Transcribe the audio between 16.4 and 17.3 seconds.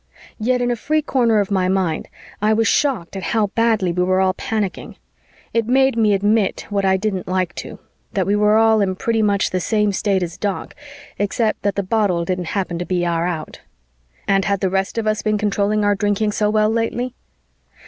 well lately?